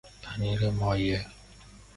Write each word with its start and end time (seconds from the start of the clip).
پنیر 0.21 0.69
مایه 0.69 1.25